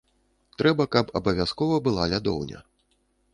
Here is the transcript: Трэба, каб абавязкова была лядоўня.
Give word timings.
Трэба, 0.61 0.87
каб 0.95 1.11
абавязкова 1.19 1.75
была 1.89 2.09
лядоўня. 2.15 2.63